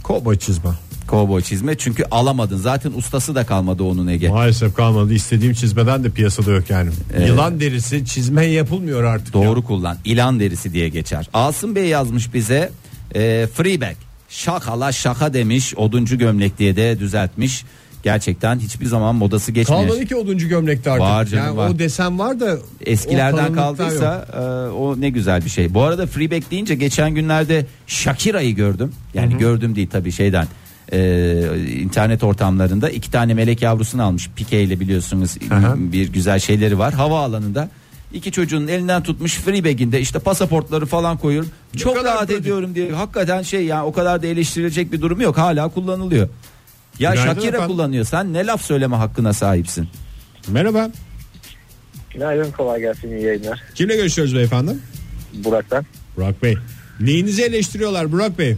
[0.02, 0.70] Kovboy çizme.
[1.06, 2.56] Kovboy çizme çünkü alamadın.
[2.56, 4.28] Zaten ustası da kalmadı onun Ege.
[4.28, 5.14] Maalesef kalmadı.
[5.14, 6.90] İstediğim çizmeden de piyasada yok yani.
[7.16, 7.28] Evet.
[7.28, 9.34] Yılan derisi çizme yapılmıyor artık.
[9.34, 9.66] Doğru ya.
[9.66, 9.96] kullan.
[10.04, 11.28] İlan derisi diye geçer.
[11.32, 12.70] Asım Bey yazmış bize.
[13.14, 13.96] E, freeback.
[14.32, 15.74] Şakala şaka demiş.
[15.76, 17.64] Oduncu gömlek diye de düzeltmiş.
[18.02, 19.88] Gerçekten hiçbir zaman modası geçmiyor.
[19.88, 21.02] Kalmadı ki oduncu gömlekte artık.
[21.02, 21.68] Var canım, yani var.
[21.68, 24.40] o desen var da Eskilerden kaldıysa e,
[24.72, 25.74] o ne güzel bir şey.
[25.74, 28.92] Bu arada freeback deyince geçen günlerde Shakira'yı gördüm.
[29.14, 30.46] Yani gördüm değil tabii şeyden.
[30.92, 30.98] e,
[31.80, 35.92] internet ortamlarında iki tane melek yavrusunu almış Pike ile biliyorsunuz hı.
[35.92, 37.68] bir güzel şeyleri var havaalanında
[38.12, 41.50] İki çocuğun elinden tutmuş free bag'inde işte pasaportları falan koyuyorum.
[41.76, 42.40] Çok kadar rahat pratik.
[42.42, 42.92] ediyorum diye.
[42.92, 45.38] Hakikaten şey yani o kadar da eleştirilecek bir durum yok.
[45.38, 46.28] Hala kullanılıyor.
[46.98, 47.66] Ya Günaydın Shakira efendim.
[47.66, 48.04] kullanıyor.
[48.04, 49.88] Sen ne laf söyleme hakkına sahipsin.
[50.48, 50.90] Merhaba.
[52.14, 53.60] Günaydın kolay gelsin iyi yayınlar.
[53.74, 54.76] Kimle görüşüyoruz beyefendi?
[55.44, 55.86] Burak'tan.
[56.16, 56.56] Burak Bey.
[57.00, 58.56] Neyinizi eleştiriyorlar Burak Bey?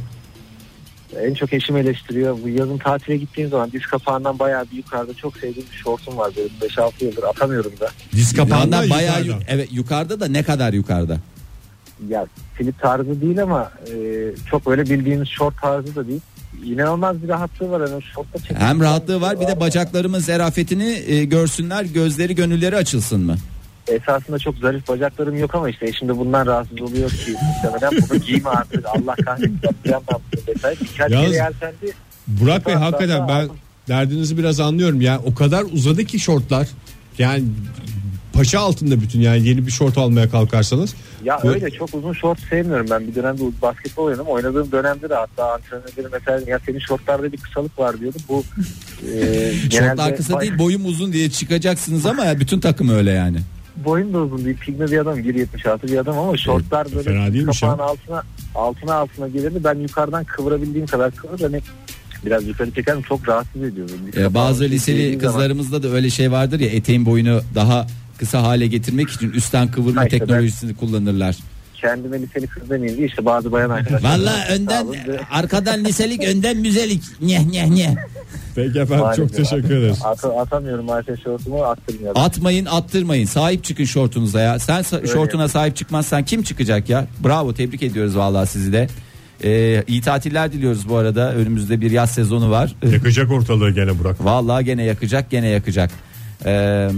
[1.23, 2.39] En çok eşim eleştiriyor.
[2.45, 6.33] Bu yazın tatile gittiğim zaman diz kapağından bayağı bir yukarıda çok sevdiğim bir şortum var
[6.37, 7.89] benim 5-6 yıldır atamıyorum da.
[8.13, 9.45] Diz kapağından bayağı yukarıda.
[9.45, 11.17] yu- evet yukarıda da ne kadar yukarıda?
[12.09, 12.27] Ya
[12.59, 13.95] slip tarzı değil ama e,
[14.51, 16.21] çok böyle bildiğimiz şort tarzı da değil.
[16.65, 17.81] İnanılmaz bir rahatlığı var.
[17.81, 22.77] Yani o şortta çekip- Hem rahatlığı var bir de bacaklarımın zerafetini e, görsünler gözleri gönülleri
[22.77, 23.37] açılsın mı?
[23.89, 28.19] Esasında çok zarif bacaklarım yok ama işte eşim de bundan rahatsız oluyor ki muhtemelen bunu
[28.21, 30.75] giyme artık Allah kahretsin yapacağım ben bunu detay.
[30.81, 31.93] Birkaç Yalnız- kere yeltendi.
[32.27, 33.49] Burak Bey hakikaten ben
[33.89, 35.21] derdinizi biraz anlıyorum ya.
[35.27, 36.69] O kadar uzadı ki şortlar.
[37.19, 37.45] Yani
[38.33, 40.95] paşa altında bütün yani yeni bir şort almaya kalkarsanız.
[41.25, 43.07] Ya Bu- öyle çok uzun şort sevmiyorum ben.
[43.09, 44.27] Bir dönemde basketbol oynadım.
[44.27, 48.17] Oynadığım dönemde de hatta antrenörlerim mesela ya senin şortlarda bir kısalık var diyordu.
[48.29, 48.45] Bu
[49.15, 53.11] e, Şortlar genelde kısa bay- değil boyum uzun diye çıkacaksınız ama ya bütün takım öyle
[53.11, 53.39] yani.
[53.77, 54.57] Boyum da uzun değil.
[54.57, 57.11] Pigme bir adam 1.76 bir adam ama şortlar böyle
[57.45, 57.85] kapağın ya.
[57.85, 58.23] altına
[58.55, 59.59] altına altına gelirdi.
[59.65, 61.61] Ben yukarıdan kıvırabildiğim kadar kıvır hani
[62.27, 63.89] biraz yukarı çekerim çok rahatsız ediyor.
[63.89, 64.07] beni.
[64.07, 67.41] Bir Ee, kapağın bazı liseli girdiğim zaman- kızlarımızda da öyle şey vardır ya eteğin boyunu
[67.55, 67.87] daha
[68.19, 71.37] kısa hale getirmek için üstten kıvırma Ha işte ben- teknolojisini kullanırlar.
[71.85, 74.19] Kendime liseli kız demeyeyim diye işte bazı bayan arkadaşlar.
[74.19, 74.87] Valla önden
[75.31, 77.03] arkadan liselik önden müzelik.
[77.21, 77.95] Nyeh nyeh nyeh.
[78.55, 79.99] Peki efendim çok Maalesef teşekkür ederiz.
[80.05, 82.21] At, atamıyorum maalesef şortumu attırmıyorum.
[82.21, 84.59] Atmayın attırmayın sahip çıkın şortunuza ya.
[84.59, 87.07] Sen sa- şortuna sahip çıkmazsan kim çıkacak ya?
[87.25, 88.89] Bravo tebrik ediyoruz vallahi sizi de.
[89.45, 91.33] Ee, iyi tatiller diliyoruz bu arada.
[91.33, 92.75] Önümüzde bir yaz sezonu var.
[92.93, 94.25] Yakacak ortalığı gene Burak.
[94.25, 95.91] Vallahi gene yakacak gene yakacak.
[96.47, 96.89] Ee,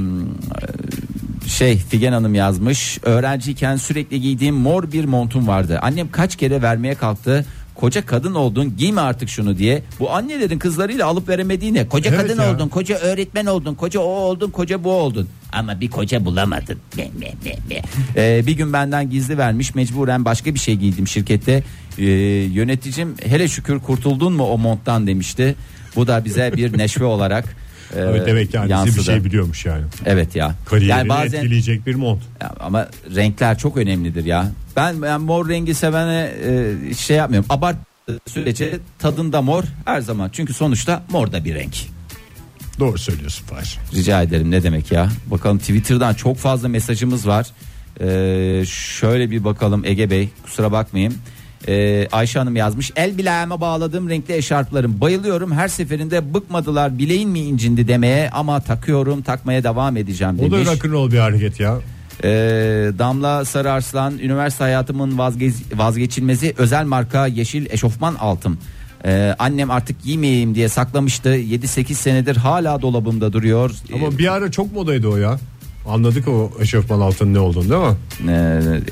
[1.49, 2.99] şey Figen Hanım yazmış.
[3.03, 5.79] Öğrenciyken sürekli giydiğim mor bir montum vardı.
[5.83, 7.45] Annem kaç kere vermeye kalktı.
[7.75, 9.83] Koca kadın oldun giyme artık şunu diye.
[10.01, 11.89] Bu annelerin kızlarıyla alıp veremediği ne?
[11.89, 12.55] Koca Evet kadın ya.
[12.55, 15.29] oldun, koca öğretmen oldun, koca o oldun, koca bu oldun.
[15.53, 16.79] Ama bir koca bulamadın.
[16.97, 17.83] Me, me, me, me.
[18.17, 21.63] Ee, bir gün benden gizli vermiş mecburen başka bir şey giydim şirkette.
[21.99, 22.05] Ee,
[22.53, 25.55] yöneticim hele şükür kurtuldun mu o monttan demişti.
[25.97, 27.57] Bu da bize bir neşve olarak
[27.95, 29.85] e, Evet, demek ki annesi bir şey biliyormuş yani.
[30.05, 30.55] Evet ya.
[30.67, 32.23] Kariyerini yani bazen etkileyecek bir mont.
[32.43, 34.51] ya ama renkler çok önemlidir ya.
[34.77, 36.33] Ben, ben mor rengi sevene
[36.91, 37.47] e, şey yapmıyorum.
[37.51, 37.77] Abart
[38.27, 40.31] sürece tadında mor her zaman.
[40.33, 41.75] Çünkü sonuçta mor da bir renk.
[42.79, 43.79] Doğru söylüyorsun Fahir.
[43.95, 45.09] Rica ederim ne demek ya.
[45.27, 47.47] Bakalım Twitter'dan çok fazla mesajımız var.
[48.01, 51.15] Ee, şöyle bir bakalım Ege Bey kusura bakmayın.
[51.69, 57.41] Ee, Ayşe Hanım yazmış el bileğime bağladığım renkli eşarplarım bayılıyorum her seferinde bıkmadılar bileğin mi
[57.41, 60.69] incindi demeye ama takıyorum takmaya devam edeceğim O da demiş.
[60.69, 61.77] rock'n'roll bir hareket ya.
[62.25, 62.29] Ee,
[62.99, 68.59] Damla Sararslan üniversite hayatımın vazge- vazgeçilmezi özel marka yeşil eşofman altım.
[69.05, 73.71] Ee, annem artık giymeyeyim diye saklamıştı 7-8 senedir hala dolabımda duruyor.
[73.95, 75.39] Ama bir ara çok modaydı o ya.
[75.89, 77.97] Anladık o eşofman altının ne olduğunu değil mi?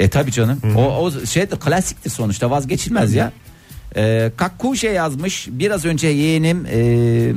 [0.00, 0.60] Ee, e tabi canım.
[0.76, 3.32] O, o şey de klasiktir sonuçta vazgeçilmez ya.
[3.96, 5.48] Ee, Kakkuşe yazmış.
[5.50, 7.32] Biraz önce yeğenim e,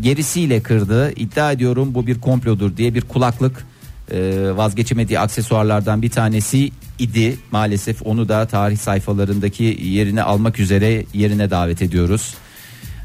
[0.00, 1.12] gerisiyle kırdı.
[1.12, 3.66] İddia ediyorum bu bir komplodur diye bir kulaklık
[4.10, 7.38] e, vazgeçemediği aksesuarlardan bir tanesi idi.
[7.50, 12.34] Maalesef onu da tarih sayfalarındaki yerini almak üzere yerine davet ediyoruz.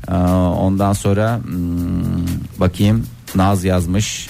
[0.07, 2.27] Ee, ondan sonra hmm,
[2.59, 4.29] bakayım Naz yazmış.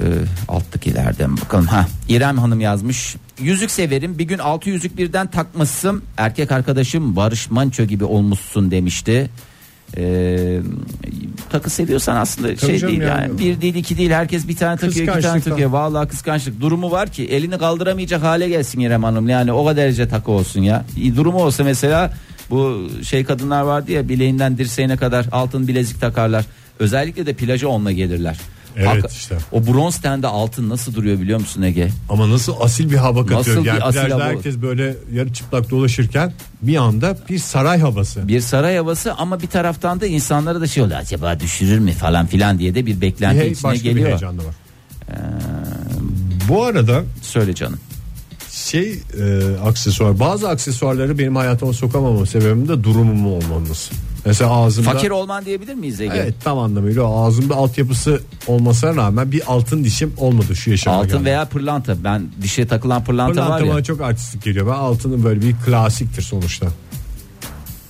[0.00, 0.04] Ee,
[0.48, 1.66] alttakilerden bakalım.
[1.66, 3.16] Ha, İrem Hanım yazmış.
[3.40, 4.18] Yüzük severim.
[4.18, 6.02] Bir gün altı yüzük birden takmışsın.
[6.16, 9.30] Erkek arkadaşım Barış Manço gibi olmuşsun demişti.
[9.96, 10.60] Ee,
[11.50, 13.22] takı seviyorsan aslında şey canım değil yani.
[13.22, 13.38] yani.
[13.38, 15.70] Bir değil iki değil herkes bir tane takıyor iki tane takıyor.
[15.70, 19.28] Vallahi kıskançlık durumu var ki elini kaldıramayacak hale gelsin İrem Hanım.
[19.28, 20.84] Yani o kadar derece takı olsun ya.
[21.16, 22.12] Durumu olsa mesela
[22.50, 26.44] bu şey kadınlar vardı ya bileğinden dirseğine kadar altın bilezik takarlar.
[26.78, 28.36] Özellikle de plaja onunla gelirler.
[28.76, 29.38] Evet işte.
[29.52, 31.88] O bronz tende altın nasıl duruyor biliyor musun Ege?
[32.08, 33.38] Ama nasıl asil bir hava katıyor.
[33.38, 34.24] Nasıl bir yani asil plajda hava?
[34.24, 38.28] herkes böyle yarı çıplak dolaşırken bir anda bir saray havası.
[38.28, 40.98] Bir saray havası ama bir taraftan da insanlara da şey oluyor.
[41.00, 44.06] Acaba düşürür mü falan filan diye de bir beklenti Hey, içine bir geliyor.
[44.06, 44.54] Ee, heyecan da var.
[46.48, 47.78] Bu arada Söyle canım.
[48.50, 53.94] şey e, aksesuar bazı aksesuarları benim hayatıma sokamama sebebim de durumum olmaması.
[54.26, 56.12] Mesela ağzımda Fakir olman diyebilir miyiz Ege?
[56.16, 61.08] Evet tam anlamıyla o ağzımda altyapısı olmasına rağmen bir altın dişim olmadı şu yaşama Altın
[61.10, 61.24] geldim.
[61.24, 62.04] veya pırlanta.
[62.04, 63.72] Ben dişe takılan pırlanta, Pırlanta var ya.
[63.72, 64.66] bana çok artistik geliyor.
[64.66, 66.66] Ben altının böyle bir klasiktir sonuçta.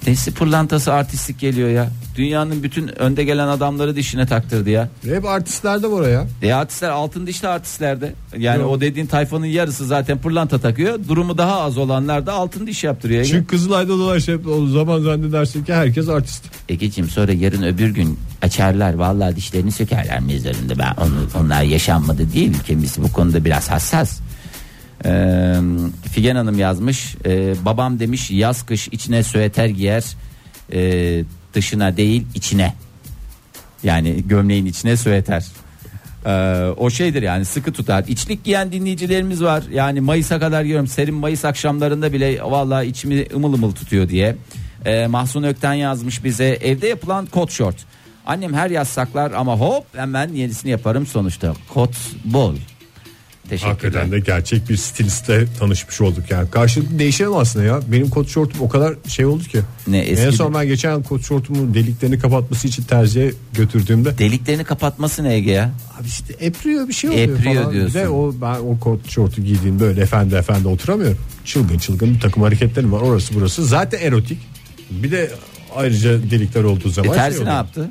[0.07, 1.89] Nesi pırlantası artistlik geliyor ya.
[2.17, 4.89] Dünyanın bütün önde gelen adamları dişine taktırdı ya.
[5.05, 6.27] Hep artistlerde var ya.
[6.43, 8.15] E artistler altın dişli artistlerde.
[8.39, 8.71] Yani Yok.
[8.71, 10.99] o dediğin tayfanın yarısı zaten pırlanta takıyor.
[11.09, 13.25] Durumu daha az olanlar da altın diş yaptırıyor.
[13.25, 16.45] Çünkü Kızılay'da dolaşıp o zaman zannedersin ki herkes artist.
[16.69, 22.55] Egeciğim sonra yarın öbür gün açarlar vallahi dişlerini sökerler mezarında ben onu, onlar yaşanmadı değil
[22.55, 24.21] ülkemiz bu konuda biraz hassas.
[25.05, 25.55] Ee,
[26.13, 30.05] Figen Hanım yazmış Ee, babam demiş yaz kış içine süeter giyer
[30.73, 32.75] ee, dışına değil içine
[33.83, 35.47] yani gömleğin içine süeter.
[36.27, 36.31] Ee,
[36.77, 38.05] o şeydir yani sıkı tutar.
[38.09, 39.63] İçlik giyen dinleyicilerimiz var.
[39.73, 44.37] Yani Mayıs'a kadar diyorum serin Mayıs akşamlarında bile vallahi içimi ımıl ımıl tutuyor diye.
[44.85, 47.77] Ee, Mahsun Ökten yazmış bize evde yapılan kot şort.
[48.27, 51.55] Annem her yaz saklar ama hop hemen yenisini yaparım sonuçta.
[51.75, 52.55] Kot bol.
[53.51, 53.71] Teşekkürler.
[53.73, 56.51] Hakikaten de gerçek bir stilistle tanışmış olduk yani.
[56.51, 57.81] Karşılıklı değişelim aslında ya.
[57.93, 59.61] Benim kot şortum o kadar şey oldu ki.
[59.87, 65.25] Ne, eski en son ben geçen kot şortumun deliklerini kapatması için terziye götürdüğümde Deliklerini kapatması
[65.25, 65.71] ne Ege ya?
[66.01, 67.73] abi işte epriyor bir şey oluyor Epriyor falan.
[67.75, 67.95] diyorsun.
[67.95, 71.19] Bir de o ben o kot şortu giydiğim böyle efendi efendi oturamıyorum.
[71.45, 73.65] Çılgın çılgın bir takım hareketlerim var orası burası.
[73.67, 74.39] Zaten erotik.
[74.91, 75.31] Bir de
[75.77, 77.91] ayrıca delikler olduğu E, zaman terzi şey ne yaptı?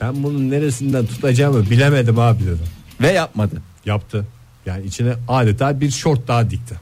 [0.00, 2.60] Ben bunun neresinden tutacağımı bilemedim abi dedi.
[3.00, 3.62] Ve yapmadı.
[3.86, 4.26] Yaptı.
[4.66, 6.74] Yani içine adeta bir şort daha dikti.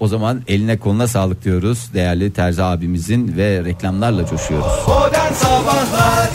[0.00, 4.88] O zaman eline koluna sağlık diyoruz değerli Terzi abimizin ve reklamlarla coşuyoruz.
[4.88, 6.30] Modern Sabahlar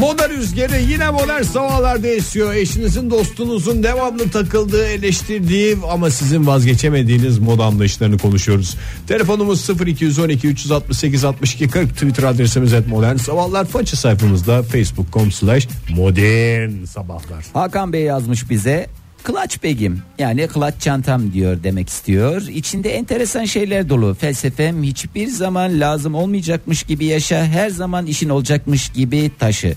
[0.00, 2.54] Moda rüzgarı yine modern sabahlarda esiyor.
[2.54, 8.76] Eşinizin dostunuzun devamlı takıldığı eleştirdiği ama sizin vazgeçemediğiniz moda anlayışlarını konuşuyoruz.
[9.08, 13.64] Telefonumuz 0212 368 62 40 Twitter adresimiz et modern sabahlar.
[13.64, 17.44] Faça sayfamızda facebook.com slash modern sabahlar.
[17.52, 18.86] Hakan Bey yazmış bize.
[19.26, 22.42] Clutch begim yani clutch çantam diyor demek istiyor.
[22.42, 24.14] İçinde enteresan şeyler dolu.
[24.14, 27.44] Felsefem hiçbir zaman lazım olmayacakmış gibi yaşa.
[27.44, 29.74] Her zaman işin olacakmış gibi taşı.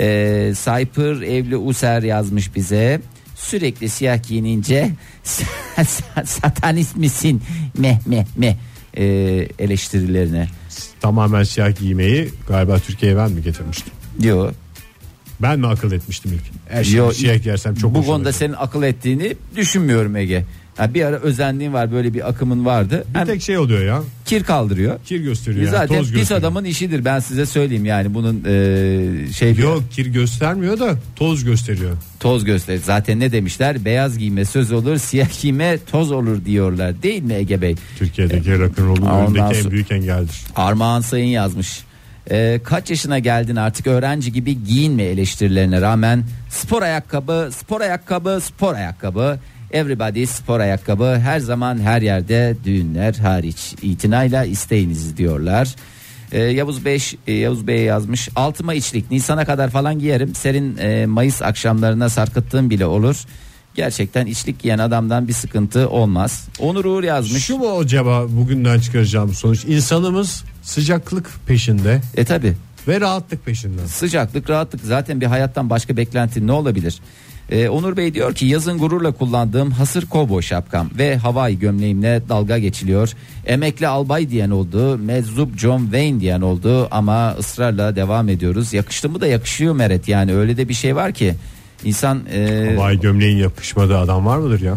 [0.00, 3.00] Ee, Cyper Evli User yazmış bize.
[3.36, 4.90] Sürekli siyah giyinince
[6.24, 7.42] satanist misin
[7.78, 8.54] meh meh meh
[8.96, 9.04] ee,
[9.58, 10.48] eleştirilerine.
[11.00, 13.92] Tamamen siyah giymeyi galiba Türkiye'ye ben mi getirmiştim?
[14.20, 14.54] Diyor.
[15.42, 16.72] Ben mi akıl etmiştim ilk?
[16.74, 18.38] Her şeyi Yo, siyah giyersem çok Bu konuda gider.
[18.38, 20.44] senin akıl ettiğini düşünmüyorum Ege.
[20.76, 23.04] Ha, bir ara özenliğin var böyle bir akımın vardı.
[23.14, 24.02] Bir Hem tek şey oluyor ya.
[24.26, 25.00] kir kaldırıyor.
[25.04, 25.64] Kir gösteriyor.
[25.66, 26.40] yani, Zaten toz pis gösteriyor.
[26.40, 31.96] adamın işidir ben size söyleyeyim yani bunun e, şey Yok kir göstermiyor da toz gösteriyor.
[32.20, 32.76] toz göster.
[32.76, 33.84] Zaten ne demişler?
[33.84, 37.02] Beyaz giyme söz olur, siyah giyme toz olur diyorlar.
[37.02, 37.74] Değil mi Ege Bey?
[37.98, 40.40] Türkiye'deki rock'n'roll'un Ondan önündeki en büyük engeldir.
[40.56, 41.80] Armağan Sayın yazmış.
[42.30, 48.74] Ee, kaç yaşına geldin artık öğrenci gibi giyinme eleştirilerine rağmen spor ayakkabı, spor ayakkabı, spor
[48.74, 49.38] ayakkabı.
[49.72, 55.74] Everybody spor ayakkabı her zaman her yerde düğünler hariç itinayla isteyiniz diyorlar.
[56.32, 58.28] Ee, Yavuz Bey e, Yavuz Bey yazmış.
[58.36, 60.34] Altıma içlik Nisan'a kadar falan giyerim.
[60.34, 63.24] Serin e, Mayıs akşamlarına sarkıttığım bile olur.
[63.74, 66.48] Gerçekten içlik giyen adamdan bir sıkıntı olmaz.
[66.58, 67.44] Onur Uğur yazmış.
[67.44, 69.64] Şu mu acaba bugünden çıkaracağım sonuç?
[69.64, 72.54] İnsanımız sıcaklık peşinde E tabi
[72.88, 73.86] ve rahatlık peşinde.
[73.86, 77.00] Sıcaklık, rahatlık zaten bir hayattan başka beklenti ne olabilir?
[77.50, 82.58] Ee, Onur Bey diyor ki yazın gururla kullandığım hasır kovboy şapkam ve havai gömleğimle dalga
[82.58, 83.12] geçiliyor.
[83.46, 88.72] Emekli albay diyen oldu, meczup John Wayne diyen oldu ama ısrarla devam ediyoruz.
[88.72, 91.34] Yakıştı mı da yakışıyor Meret yani öyle de bir şey var ki
[91.84, 94.76] insan e, Havai gömleğin yapışmadığı adam var mıdır ya?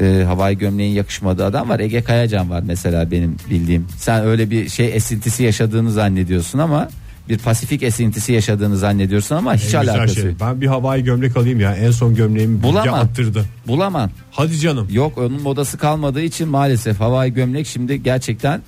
[0.00, 1.80] e, havai gömleğin yakışmadığı adam var.
[1.80, 3.86] Ege Kayacan var mesela benim bildiğim.
[3.96, 6.88] Sen öyle bir şey esintisi yaşadığını zannediyorsun ama
[7.28, 10.24] bir pasifik esintisi yaşadığını zannediyorsun ama hiç En güzel alakası şey.
[10.24, 10.34] yok.
[10.40, 11.74] Ben bir havai gömlek alayım ya.
[11.76, 12.94] En son gömleğimi bilgi Bulamam.
[12.94, 13.44] attırdı.
[13.66, 14.10] Bulamam.
[14.30, 14.88] Hadi canım.
[14.90, 18.60] Yok onun modası kalmadığı için maalesef havai gömlek şimdi gerçekten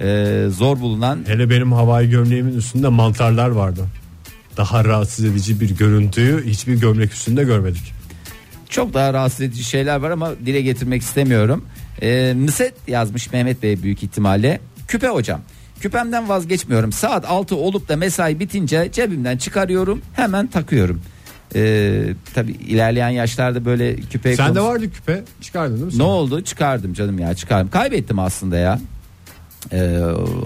[0.00, 3.80] e, zor bulunan Hele benim havai gömleğimin üstünde mantarlar vardı.
[4.58, 7.92] Daha rahatsız edici bir görüntüyü hiçbir gömlek üstünde görmedik.
[8.68, 11.64] çok daha rahatsız edici şeyler var ama dile getirmek istemiyorum.
[12.02, 14.60] E, Nıset yazmış Mehmet Bey büyük ihtimalle.
[14.88, 15.40] Küpe hocam.
[15.80, 16.92] Küpemden vazgeçmiyorum.
[16.92, 21.02] Saat 6 olup da mesai bitince cebimden çıkarıyorum hemen takıyorum.
[21.54, 22.02] E,
[22.34, 25.24] tabi ilerleyen yaşlarda böyle küpe Sende vardı küpe.
[25.40, 25.92] Çıkardın değil mi?
[25.92, 26.04] Ne sen?
[26.04, 26.40] oldu?
[26.44, 27.70] Çıkardım canım ya çıkardım.
[27.70, 28.78] Kaybettim aslında ya.
[29.72, 29.98] E,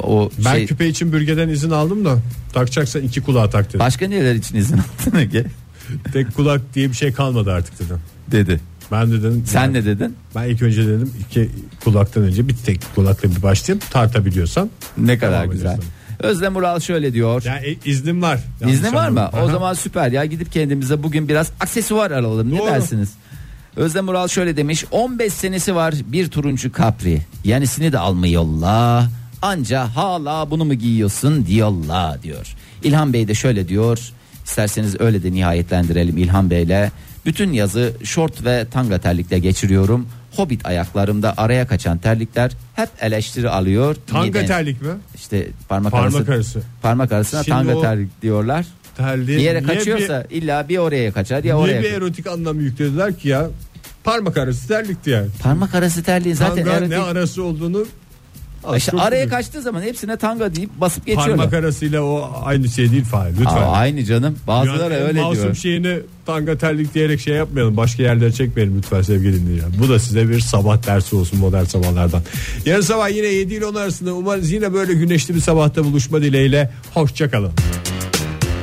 [0.03, 2.19] o Ben şey, küpe için bürgeden izin aldım da
[2.53, 3.81] takacaksan iki kulağa tak dedim.
[3.81, 5.45] başka neler için izin aldın Ege?
[6.13, 7.99] Tek kulak diye bir şey kalmadı artık dedim.
[8.31, 8.61] Dedi.
[8.93, 9.45] Ben de dedim.
[9.47, 10.17] Sen ben, ne dedin?
[10.35, 11.51] Ben ilk önce dedim iki
[11.85, 14.69] kulaktan önce bir tek kulakla bir başlayayım tartabiliyorsam.
[14.99, 15.67] Ne kadar güzel.
[15.67, 15.85] ediyorsun.
[16.19, 17.43] Özlem Ural şöyle diyor.
[17.47, 18.41] Yani e, iznim var.
[18.61, 19.21] Yanlış İzni var mı?
[19.21, 19.39] anlamadım.
[19.39, 19.53] O Aha.
[19.53, 22.55] zaman süper ya gidip kendimize bugün biraz aksesuar alalım.
[22.55, 22.67] Ne Doğru.
[22.67, 23.09] dersiniz?
[23.77, 29.09] Özlem Ural şöyle demiş 15 senesi var bir turuncu kapri yenisini de almayı yolla
[29.43, 32.55] Anca hala bunu mu giyiyorsun diyorlar diyor.
[32.83, 33.99] İlhan Bey de şöyle diyor.
[34.45, 36.91] İsterseniz öyle de nihayetlendirelim İlhan Bey'le.
[37.27, 40.07] Bütün yazı şort ve tanga terlikle geçiriyorum.
[40.37, 43.97] Hobbit ayaklarımda araya kaçan terlikler hep eleştiri alıyor.
[44.07, 44.47] Tanga Neden?
[44.47, 44.89] terlik mi?
[45.15, 46.63] İşte parmak, Parmak arası, arası.
[46.83, 48.67] Parmak arasına Şimdi tanga o- terlik diyorlar.
[48.97, 51.79] Terliğe Bir yere niye kaçıyorsa illa bir oraya kaçar bir, ya niye oraya.
[51.79, 51.97] bir kaçar.
[51.97, 53.47] erotik anlam yüklediler ki ya?
[54.05, 55.27] Parmak arası terlikti yani.
[55.43, 57.85] Parmak arası terliğin zaten Tanga erotik- ne arası olduğunu
[58.65, 59.31] az İşte çok araya biliyorum.
[59.31, 61.37] kaçtığı zaman hepsine tanga deyip basıp geçiyorlar.
[61.37, 63.47] Parmak arasıyla o aynı şey değil Fahir lütfen.
[63.57, 64.39] Aa, aynı canım.
[64.47, 65.55] Bazıları en öyle masum diyor.
[65.55, 67.77] şeyini tanga terlik diyerek şey yapmayalım.
[67.77, 69.71] Başka yerlere çekmeyelim lütfen sevgili dinleyiciler.
[69.83, 72.23] Bu da size bir sabah dersi olsun modern sabahlardan.
[72.67, 76.71] Yarın sabah yine 7 ile 10 arasında umarız yine böyle güneşli bir sabahta buluşma dileğiyle.
[76.95, 77.53] Hoşçakalın.